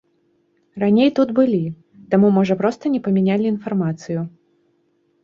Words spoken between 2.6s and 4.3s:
проста не памянялі інфармацыю.